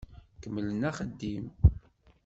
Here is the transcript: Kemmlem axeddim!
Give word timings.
Kemmlem 0.41 0.81
axeddim! 0.89 1.45